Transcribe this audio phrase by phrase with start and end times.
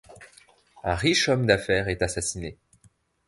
[0.83, 2.57] Un riche homme d'affaires est assassiné.